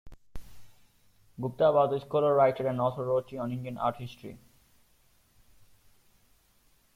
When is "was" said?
1.71-1.93